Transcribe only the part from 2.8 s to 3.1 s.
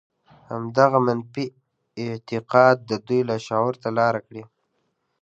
د